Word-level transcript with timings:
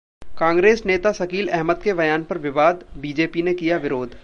कांग्रेस 0.37 0.81
नेता 0.85 1.11
शकील 1.13 1.49
अहमद 1.49 1.81
के 1.83 1.93
बयान 1.93 2.23
पर 2.23 2.37
विवाद, 2.39 2.83
बीजेपी 2.97 3.41
ने 3.41 3.53
किया 3.53 3.77
विरोध 3.77 4.09